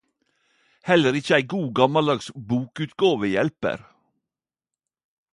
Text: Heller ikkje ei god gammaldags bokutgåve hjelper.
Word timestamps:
Heller 0.89 1.17
ikkje 1.19 1.35
ei 1.37 1.45
god 1.53 1.67
gammaldags 1.79 2.27
bokutgåve 2.47 3.27
hjelper. 3.33 3.85